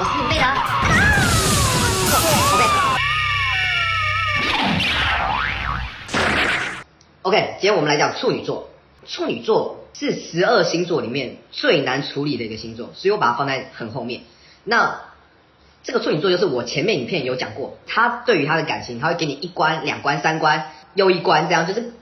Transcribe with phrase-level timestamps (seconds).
[0.00, 0.54] 我是贝拉。
[7.20, 8.70] OK，今天我们来讲处女座。
[9.06, 14.22] 处女座是十二星座里面最难处理的一个星座，所以我把它放在很后面。
[14.64, 15.02] 那
[15.82, 21.92] 这个处女座就是我前面影片有讲过，他对于他的感情，他会给你一关、两关、三关又一关，这样就是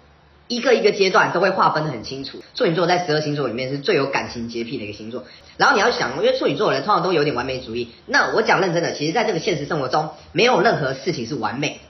[0.48, 2.42] 一个一个阶段都会划分的很清楚。
[2.54, 5.24] 处女座在十二星座里面是最有感情洁癖的一个星座。
[5.56, 7.90] 然后你要想，因为处女座的人通常都有点完美主义。
[8.06, 11.80] 那我讲认真的，其实在这个现实生活中，没有任何事情是完美，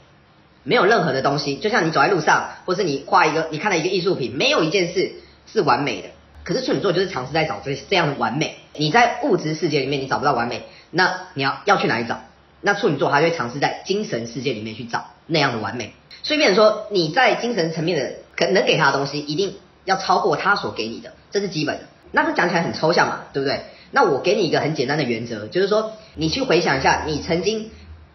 [0.64, 5.12] 没有任何的东西，就像你走在路上，或是你画一个，你看到一个艺术品，没有一件事
[5.46, 6.08] 是完美的。
[6.44, 8.56] 可是处女座就是尝试在找这这样的完美。
[8.74, 12.22] 你在物质世界里面你找不到完美，那你要要去哪里找？
[12.60, 15.92] 那处女座他就会尝试在精神世界里面去找那样的完美。
[16.22, 21.84] 所以变成说你在精神层面的可能给他的东西，一定要超过他所给你的，这是基本的。
[22.12, 23.62] 那这讲起来很抽象嘛，对不对？
[23.90, 27.70] 那我给你一个很简单的原则，就是说你去回想一下，你曾经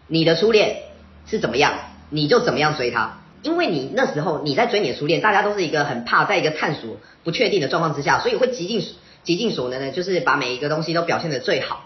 [0.06, 0.78] 你的初恋
[1.26, 1.74] 是怎么样，
[2.08, 3.18] 你就怎么样追他。
[3.42, 8.82] 因为你那时候你在追你的初恋，大家都是一个很怕，在一个探索不确定的状况之下，所以会极尽
[9.22, 11.84] 极尽所能的，就是把每一个东西都表现得最好。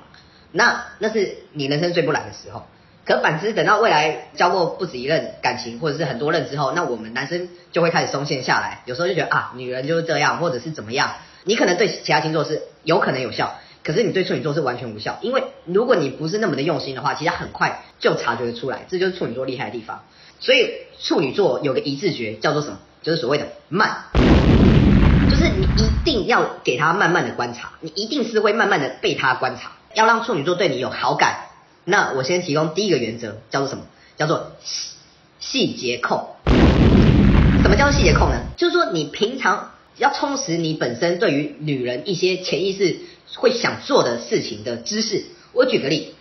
[0.52, 2.67] 那那是你人生最不懒的时候。
[3.09, 8.83] 可反之，等到未来交过不止一任感情，或者是很多任之后，那我们男生就会开始松懈下来。
[8.84, 11.14] 有时候就觉得啊，女人就是这样，或者是怎么样。
[11.45, 15.17] 你可能对其他星座是有可能有效，可是你对处女座是完全无效。
[15.23, 18.81] 因为如果你不是那么的用心的话，其实很快就察觉得出来。
[18.91, 20.05] 这就是处女座厉害的地方。
[20.39, 20.70] 所以
[21.01, 22.79] 处女座有个一字诀，叫做什么？
[23.01, 24.05] 就是所谓的慢，
[25.31, 29.73] 就是你一定要给他慢慢的观察，你一定是会慢慢的被他观察。
[29.95, 31.48] 要让处女座对你有好感，
[31.91, 33.84] 那我先提供第一个原则，叫做什么？
[34.19, 34.91] 叫做细
[35.41, 36.28] 细节控。
[37.62, 38.42] 什么叫细节控呢？
[38.58, 42.98] 就是说你平常要充实你本身对于女人一些潜意识
[43.36, 45.25] 会想做的事情的知识。
[45.55, 46.14] 我举个例，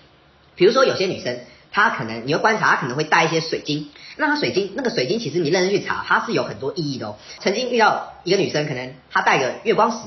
[0.55, 1.37] 比如说有些女生。
[1.69, 3.89] 她可能你会观察，她可能会带一些水晶。
[4.15, 7.17] 那她水晶那个水晶，其实你认真去查，它是有很多意义的哦。
[7.39, 9.97] 曾经遇到一个女生，可能她带个月光石，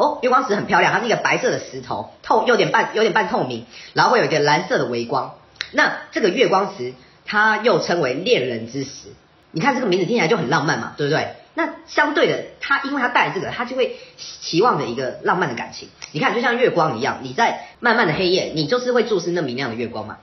[0.00, 5.34] 哦，月光石很漂亮，它是一个白色的石头，透有点半有点半透明，然后会有一个蓝色的微光。
[5.72, 6.94] 那这个月光石，
[7.26, 9.08] 它又称为恋人之石。
[9.52, 11.34] 你看这个名字听起来就很浪漫嘛，对不对？
[11.52, 15.88] 那相对的，他因为他带这个，他就会期望着一个浪漫的感情。
[16.12, 20.18] 你看，就像月光一样，你在漫漫的黑夜，你就是会注视那明亮的月光嘛。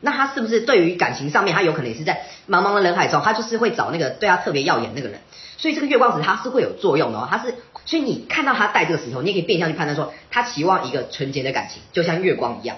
[0.00, 5.20] 那他是不是对于感情上面，他有可能也是在茫茫的人海中，他就是会找那个对他特别耀眼那个人。
[5.58, 12.76] 所以这个月光石它是会有作用的哦，它是，所以你看到他戴这个石头，你也可以变相去判断说，他期望一个纯洁的感情，就像月光一样。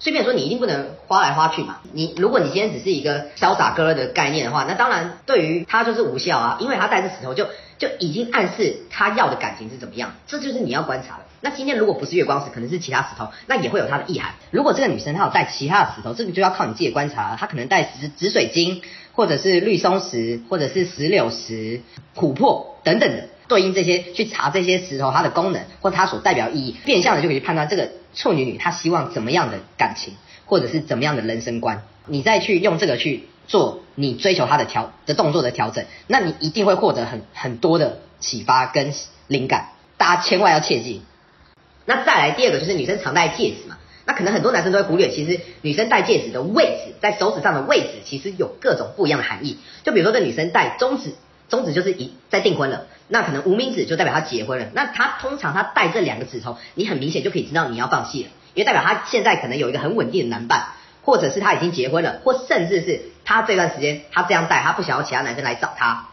[0.00, 1.78] 顺便说你一定不能花来花去嘛。
[1.92, 7.46] 你如果你今天只是一个潇洒哥的概念的话，那当然对于他就是无效啊，因为他带这石头就
[7.78, 11.24] 就已经暗示他要的感情是怎么样，这就是你要观察的。
[11.40, 14.34] 那今天如果不是月光石，可能是其他石头，那也会有它的意涵。
[14.50, 17.36] 如果这个女生她有带其他的石头，这个就要靠你自己观察了。
[17.38, 18.82] 她可能带紫紫水晶，
[19.12, 21.80] 或者是绿松石，或者是石榴石、
[22.16, 27.90] 琥珀等等的，对应这些去查这些石头它的功能或它所代表意义，变相的就可以判断这个。
[28.14, 30.14] 处女女她希望怎么样的感情，
[30.46, 38.92] 或者是怎么样的人生观，你再去用这个去做你追求她的调的动作的调整，那你一定会获得很很多的启发跟
[39.28, 39.68] 灵感。
[39.98, 41.02] 大家千万要切记。
[41.84, 49.58] 那再来第二个就是女生常戴戒指嘛，那可能很多男生都会忽略，其实女生戴戒指的位置，在手指上的位置其实有各种不一样的含义。
[49.84, 51.12] 就比如说这女生戴中指，
[51.48, 52.86] 中指就是一在订婚了。
[53.10, 60.66] 那可能无名指就代表他结婚了，那他通常他戴这两个指头，你很明显就可以知道你要放弃了，因为代表他现在可能有一个很稳定的男伴，
[61.02, 66.08] 或者是他已经结婚了，或甚至是他这段时间他这样戴，他不想要其他男生来找他。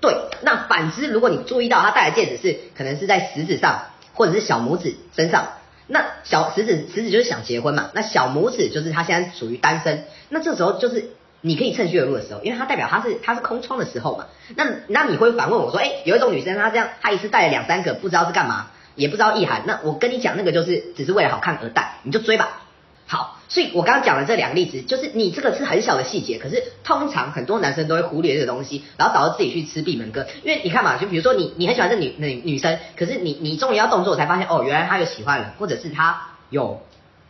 [0.00, 5.48] 对，那反之，如果你注意到他戴的戒指是可能是在食指上，或者是小拇指身上，
[5.88, 11.10] 那小食指食指就是想结婚嘛，那小拇指就是他现在属于单身，那这时候就是。
[11.40, 14.26] 你可以趁虚而入的时候，因为它代表它是它是空窗的时候嘛。
[14.56, 19.62] 那那你会反问我说，哎，有一种女生她这样，她一次带了两三个，不知道是干嘛，也不知道意涵。
[19.66, 22.62] 那我跟你讲，那个就是只是为了好看而戴，你就追吧。
[23.06, 30.26] 好，所以我刚刚讲的这两个例子，就是你这个是很小的细节，可是通常很多男生都会忽略这个东西，然后导致自己去吃闭门羹。
[30.42, 36.20] 因为你看嘛，就比如说你你很喜欢这女女女生，可是你你终于要动作才发现，哦，原来她有喜欢了，或者是她
[36.50, 36.82] 有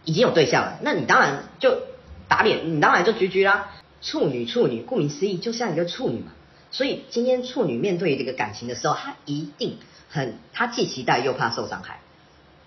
[0.04, 1.78] 已经有对象了，那你当然就
[2.26, 3.68] 打脸，你当然就 GG 啦。
[4.00, 6.32] 处女，处女，顾名思义，就像一个处女嘛。
[6.70, 9.78] 所以今天处女面对这个感情的时候，她一定
[10.08, 12.00] 很，她既期待又怕受伤害。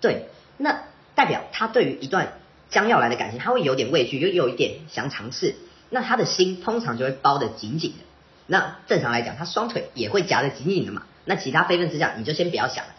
[0.00, 0.26] 对，
[0.58, 0.82] 那
[1.14, 2.32] 代表她对于一段
[2.68, 5.54] 将要来的感情，她会有点畏惧，又有一点想尝试。
[5.88, 7.98] 那她的心通常就会包得紧紧的。
[8.46, 11.04] 那正常来讲，她双腿也会夹得紧紧的嘛。
[11.24, 12.90] 那其他非分之想，你就先不要想了。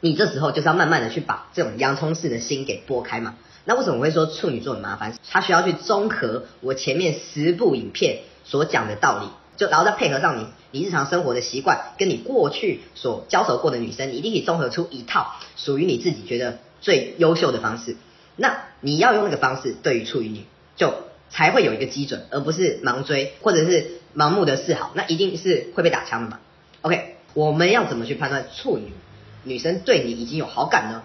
[0.00, 3.36] 你这时候就是要慢慢的去把这种洋葱式的心给剥开嘛。
[3.64, 5.14] 那为什么我会说处女座很麻烦？
[5.30, 9.26] 他需要去综合我前面十部影片所讲的道理，
[9.56, 17.96] 就然后再配合上你你日常生活的习惯，跟你过去所交手过的女生，你一定可以综合出一套属于你自己觉得最优秀的方式。
[18.36, 20.44] 那你要用那个方式，对于处女女
[20.76, 20.94] 就
[21.28, 26.40] 才会有一个基准，而不是盲追或者是盲目的示好，那一定是会被打枪的嘛。
[26.80, 28.92] OK，我们要怎么去判断处女
[29.44, 31.02] 女生对你已经有好感呢？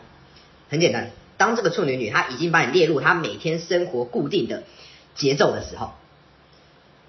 [0.69, 4.63] 很简单，当这个处女女她已经把你列入她每天生活固定的
[5.15, 5.93] 节奏的时候，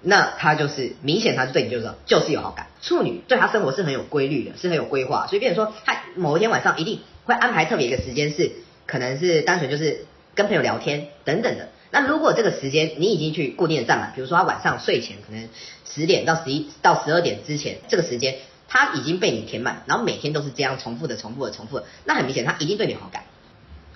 [0.01, 2.67] 那她就是明显她对你就是就是有好感。
[2.81, 8.51] 处女对她生活是很有规律的，是很有规划，所以变成说她某一天晚上一定会安排特别一个时间，是
[8.85, 10.05] 可能是单纯就是。
[10.37, 15.49] 跟朋友聊天等等的，那如果这个时间你已经去固定的占满，比如说他晚上睡前可能
[15.83, 18.35] 十点到十一到十二点之前这个时间，
[18.67, 23.23] 他已经被你填满，然后每天都是这样重复的、重复的、重复的，那很明显他一定对你有好感。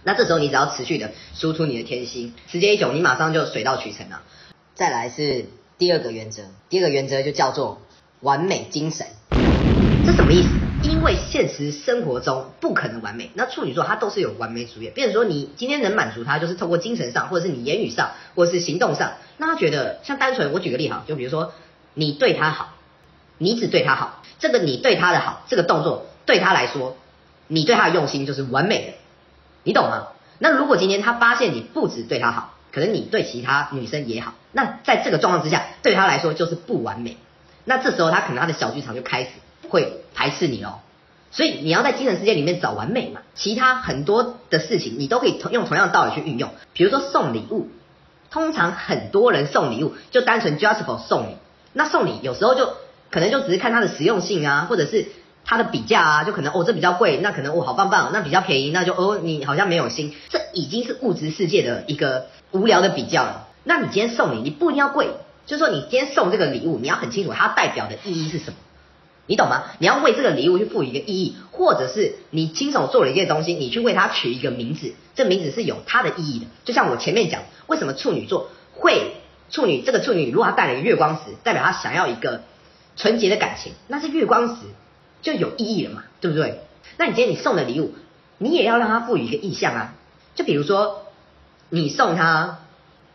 [0.04, 4.22] 那这时候你只要持续的输出你的天心，时间一久，你马上就水到渠成了。
[4.74, 5.46] 再来是
[5.78, 7.82] 第二个原则，第二个原则就叫做
[8.20, 9.06] 完美精神，
[10.06, 10.50] 这什么意思？
[10.84, 14.90] 因为现实生活中不可能完美，那处女座他都是有完美主义。
[14.90, 21.54] 比如说你今天能满足他，就是透过精神上，或者是你言语上，或者是行动上，那他觉得像单纯，我举个例哈，就比如说
[21.94, 22.74] 你对他好，
[23.38, 26.98] 你只对他好，这个你对他的好，这个动作对他来说，
[27.48, 28.94] 你对他的用心就是完美的，
[29.64, 30.08] 你懂吗？
[30.40, 37.18] 那如果今天他发现你不只对他好，可能你对其他女生也好，那在这个状况之下，对他来说就是不完美，
[37.66, 39.30] 那这时候他可能他的小剧场就开始。
[39.70, 40.80] 会排斥你哦，
[41.32, 43.22] 所以你要在精神世界里面找完美嘛。
[43.36, 46.50] 其他很多的事情你都可以用同样的道理去运用。
[46.74, 47.70] 比如说送礼物，
[48.32, 51.38] 通常很多人送礼物就单纯 just for 送你。
[51.72, 52.74] 那送礼有时候就
[53.12, 55.06] 可能就只是看它的实用性啊，或者是
[55.52, 60.16] 它的比价啊，就可能哦这比较贵，那可能哦好棒棒，那比较便宜，那就哦你好像没有心。
[60.30, 63.50] 这已经是物质世界的一个无聊的比较了。
[63.66, 65.10] 那你今天送礼，你不一定要贵，
[65.46, 68.58] 就是说你今天送这个礼物，你要很清楚它代表的意义是什么。
[69.26, 69.64] 你懂吗？
[69.80, 76.46] 你要为这个礼物去赋予一个意义，或者是你亲手做了一件东西，你去为它取一个名字，这名字是有它的意义的。
[76.64, 79.18] 就像我前面讲，为什么处女座会
[79.50, 82.44] 处女这个处女，如果她带了一个月光石，代表她想要一个
[82.96, 84.56] 纯洁的感情，那是月光石
[85.22, 86.60] 就有意义了嘛，对不对？
[86.98, 87.94] 那你今天你送的礼物，
[88.38, 89.94] 你也要让它赋予一个意象啊。
[90.36, 91.06] 就比如说
[91.70, 92.60] 你送他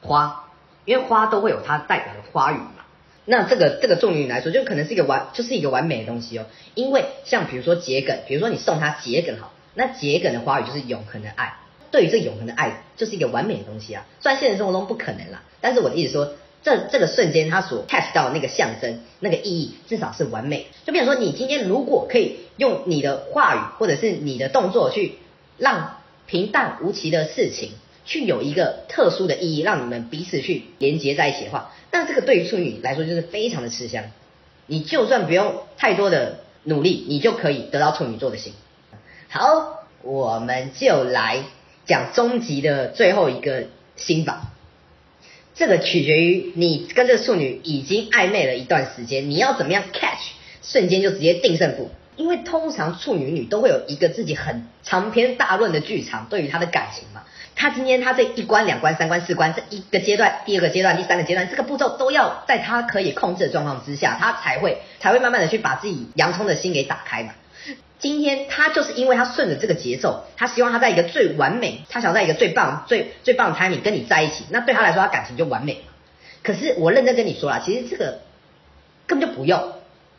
[0.03, 0.51] 花，
[0.85, 2.71] 因为花都会有它代表的花语嘛。
[3.25, 6.47] 那这个这个重于来说，就可能是一个完，就是一个完美的东西哦。
[6.75, 11.57] 因为像比如说桔梗，比如说你送他桔梗好，那桔梗的花语就是永恒的爱。
[11.91, 14.05] 对于这永恒的爱，就是一个完美的东西啊。
[14.21, 16.35] 虽然现实生活中不可能啦，但是我的意思说，
[16.67, 20.67] 这这个瞬间它所 catch 到那个象征，那个意义至少是完美。
[20.85, 25.13] 就比如说你今天如果可以用你的话语或者是你的动作去
[25.59, 27.71] 让平淡无奇的事情，
[28.05, 31.71] 去有一个特殊的意义，让你们彼此去连接在一起的话。
[31.93, 34.03] 那这个对于处女来说就是非常的吃香，
[34.67, 38.53] 你就算不用太多的努力，你就可以得到处女座的心。
[39.29, 41.45] 好，我们就来
[41.85, 44.51] 讲终极的最后一个心法。
[45.57, 50.33] 这个取决于你跟这个处女已经暧昧了一段时间，你要怎么样 catch，
[50.63, 51.91] 瞬间就直接定胜负。
[52.17, 57.23] 因为通常处女女都会有一个自己很长篇大论的剧场，对于她的感情嘛。
[57.55, 67.35] 她今天她这一关、两关、三关、四关，这一个阶段、第二个阶段、第三个阶段，这个步骤都要在她可以控制的状况之下，她才会才会慢慢的去把自己洋葱的心给打开嘛。
[67.99, 75.83] 今天他就是因为他顺着这个节奏，他希望他在一个最完美，他想在一个最棒、最最棒的 timing 跟你在一起，那对他来说，他感情就完美。
[76.43, 78.21] 可是我认真跟你说啦，其实这个
[79.07, 79.73] 根本就不用。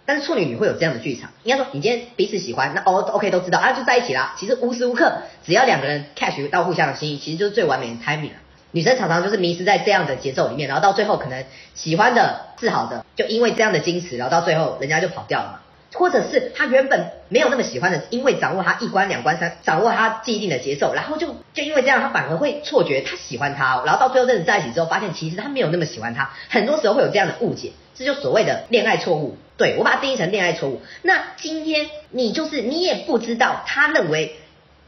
[0.05, 4.35] 但是处女女会有这样的剧场，应该说你今天彼此喜欢，那哦 OK 都知道啊，就在一起啦。
[4.39, 8.37] 其实无时无刻只要两个人 catch 到互相的心意，其实就是最完美的 timing 了。
[8.71, 11.43] 女生常常就是迷失在这样的节奏里面，然后到最后可能
[11.73, 15.59] 喜欢的是好的，就因为这样的矜持，然后到最后人家就跑掉了嘛。
[15.93, 26.29] 或者是他原本没有那么喜欢的，因为掌握他一关两关三，掌握他既定的节奏，然后就就因为这样，他反而会错觉他喜欢他，然后到最后认识在一起之后，发现其实他没有那么喜欢他。
[26.49, 29.37] 很多时候会有这样的误解，这就所谓的恋爱错误。
[29.57, 30.81] 对，我把它定义成恋爱错误。
[31.01, 34.35] 那今天你就是你也不知道他认为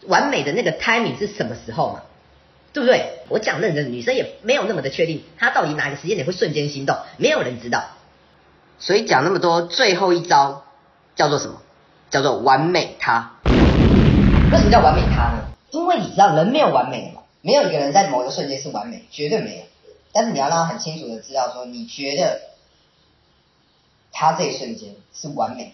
[0.05, 2.01] 完美的那个 timing 是什么时候嘛？
[2.71, 3.23] 对不对？
[3.29, 7.85] 我讲认真，女生也没有那么的确定，他到底哪个时间点会瞬间心动，没有人知道。
[8.77, 10.65] 所以讲那么多，最后一招。
[11.19, 11.59] 叫做什么？
[12.09, 13.33] 叫做完美他。
[13.43, 15.49] 为什么叫完美他呢？
[15.69, 19.63] 因为你知道人没有完美的嘛，没有一个人在某一个瞬间是完美，绝对没有。
[20.13, 22.39] 但是你要让他很清楚的知道说，你觉得
[24.13, 25.73] 他这一瞬间是完美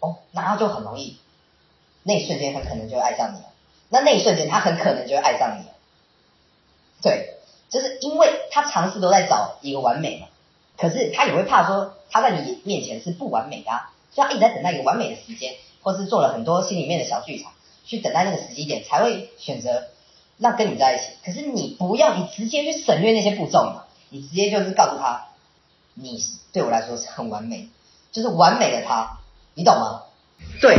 [0.00, 1.18] 哦，那他就很容易
[2.02, 3.44] 那一瞬间很可能就爱上你了。
[3.90, 5.74] 那那一瞬间他很可能就爱上你了。
[7.02, 7.34] 对，
[7.68, 10.28] 就是因为他尝试都在找一个完美嘛，
[10.78, 17.52] 可是他也会怕说他在你面前是不完美的啊，就要一直在等待一个完美的时间，或是做了很多心里面的小剧场，
[17.84, 19.88] 去等待那个时机点才会选择
[20.38, 21.12] 让跟你在一起。
[21.24, 25.26] 可是你不要，你直接去省略那些步骤嘛，你直接就是告诉他，
[25.92, 26.18] 你
[26.52, 27.68] 对我来说是很完美，
[28.10, 29.18] 就是完美的他，
[29.54, 30.02] 你懂吗？
[30.62, 30.78] 对，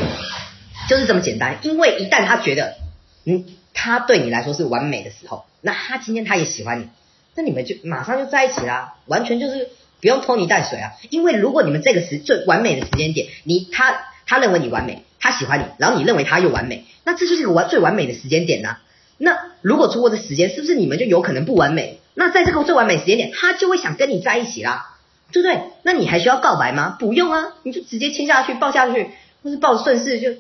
[0.90, 1.60] 就是这么简单。
[1.62, 2.78] 因为一旦他觉得，
[3.26, 6.90] 嗯，他对你来说是完美的时候，那他今天他也喜欢你，
[7.36, 9.70] 那你们就马上就在一起啦，完全就是
[10.02, 10.94] 不用拖泥带水啊。
[11.10, 18.78] 因为如果你们这个时最完美的时间点，你他他认为你完美，他喜欢你，然后你认为他又完美，那这就是个完最完美的时间点呐。
[19.18, 22.00] 那如果错过的时间，是不是你们就有可能不完美？
[22.14, 24.98] 那在这个最完美时间点，他就会想跟你在一起啦，
[25.32, 25.62] 对不对？
[25.84, 26.98] 那你还需要告白吗？
[27.00, 29.10] 不用啊，你就直接亲下去，抱下去。
[29.44, 30.32] 或是抱顺势就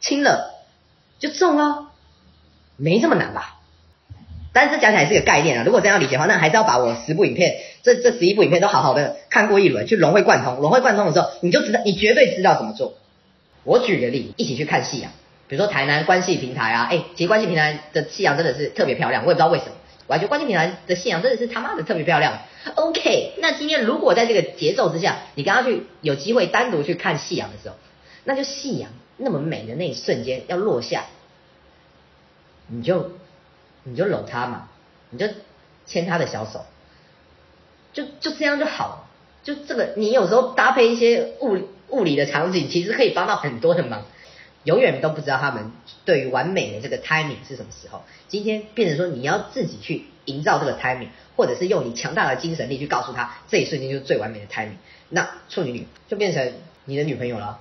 [0.00, 0.54] 亲了，
[1.18, 1.88] 就中了，
[2.76, 3.56] 没这么难吧？
[4.52, 5.64] 但是讲起来是个概念啊。
[5.64, 10.56] 如果这样理解的话，那还是要把我十部影片，这这十一部影片都好好的看过一轮，去融会贯通。
[10.56, 12.94] 融会贯通的时候，你就知道，你绝对知道怎么做。
[13.64, 15.12] 我举个例，一起去看夕阳，
[15.48, 19.72] 比如说台南关系平台啊，哎，其实关系平台的夕阳真的是特别漂亮，我也不知道为什么，
[20.06, 22.40] 我还觉得关系平台的夕阳真的是他妈的特别漂亮。
[22.74, 27.76] OK，那今天如果在这个节奏之下，你刚刚去有机会单独去看夕阳的时候。
[28.24, 31.06] 那就夕阳那么美的那一瞬间要落下，
[32.68, 33.10] 你就
[33.84, 34.68] 你就搂他嘛，
[35.10, 35.26] 你就
[35.86, 36.64] 牵他的小手，
[37.92, 39.08] 就就这样就好了。
[39.42, 41.58] 就这个，你有时候搭配一些物
[41.88, 44.02] 物理的场景，其实可以帮到很多的忙。
[44.64, 45.72] 永远都不知道他们
[46.04, 48.02] 对于完美的这个 timing 是什么时候。
[48.28, 54.76] 今天变成说你要自己去营造这个 timing，或者是用你强大的精神力去告诉他这一瞬间就是最完美的 timing。
[55.08, 56.52] 那处女女就变成
[56.84, 57.60] 你的女朋友了。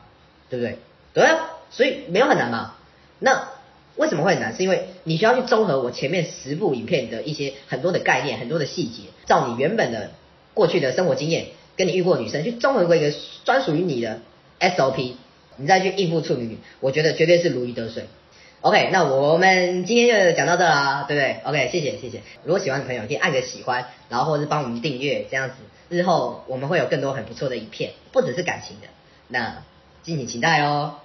[0.51, 0.77] 对不对？
[1.13, 2.75] 对啊，所以没有很难嘛。
[3.19, 3.47] 那
[3.95, 4.55] 为什么会很难？
[4.55, 10.11] 是因为你需要去综合我前面十部影片的一些很多的概念、很多的细节，照你原本的
[10.53, 14.21] 过去的生活经验，跟你遇过的女生去综合过一个专属于你的
[14.59, 15.13] SOP，
[15.57, 18.05] 你再去应付处女女，我觉得绝对是如鱼得水。
[18.61, 22.21] OK，那我们今天就讲到这啦，对不对？OK，谢谢谢谢。
[22.43, 25.55] 如果喜欢的朋友可以按个喜欢，然后或者是帮我们订阅，这样子
[25.89, 28.87] 日后我们会有更多很不错的影片，不只是感情的。
[29.27, 29.63] 那
[30.03, 31.00] 敬请期待哦。